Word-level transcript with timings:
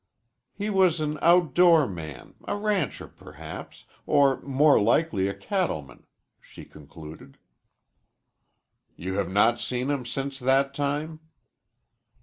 "He 0.55 0.71
was 0.71 0.99
an 0.99 1.19
outdoor 1.21 1.87
man, 1.87 2.33
a 2.47 2.57
rancher, 2.57 3.07
perhaps, 3.07 3.85
or 4.07 4.41
more 4.41 4.81
likely 4.81 5.27
a 5.27 5.33
cattleman," 5.35 6.07
she 6.39 6.65
concluded. 6.65 7.37
"You 8.95 9.13
have 9.19 9.29
not 9.31 9.59
seen 9.59 9.91
him 9.91 10.07
since 10.07 10.39
that 10.39 10.73
time?" 10.73 11.19